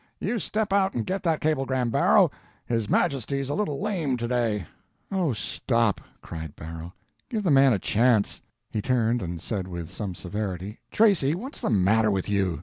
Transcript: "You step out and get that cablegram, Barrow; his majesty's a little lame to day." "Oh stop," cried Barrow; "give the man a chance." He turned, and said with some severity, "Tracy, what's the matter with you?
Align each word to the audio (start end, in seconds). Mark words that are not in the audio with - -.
"You 0.19 0.39
step 0.39 0.73
out 0.73 0.95
and 0.95 1.05
get 1.05 1.21
that 1.21 1.41
cablegram, 1.41 1.91
Barrow; 1.91 2.31
his 2.65 2.89
majesty's 2.89 3.49
a 3.51 3.53
little 3.53 3.79
lame 3.79 4.17
to 4.17 4.27
day." 4.27 4.65
"Oh 5.11 5.31
stop," 5.31 6.01
cried 6.23 6.55
Barrow; 6.55 6.91
"give 7.29 7.43
the 7.43 7.51
man 7.51 7.71
a 7.71 7.77
chance." 7.77 8.41
He 8.71 8.81
turned, 8.81 9.21
and 9.21 9.39
said 9.39 9.67
with 9.67 9.91
some 9.91 10.15
severity, 10.15 10.79
"Tracy, 10.89 11.35
what's 11.35 11.61
the 11.61 11.69
matter 11.69 12.09
with 12.09 12.27
you? 12.27 12.59